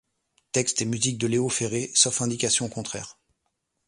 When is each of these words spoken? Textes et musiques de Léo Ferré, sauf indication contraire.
Textes 0.51 0.81
et 0.81 0.85
musiques 0.85 1.19
de 1.19 1.27
Léo 1.27 1.47
Ferré, 1.47 1.91
sauf 1.93 2.23
indication 2.23 2.67
contraire. 2.69 3.19